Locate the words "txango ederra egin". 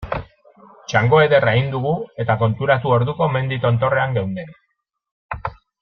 0.93-1.69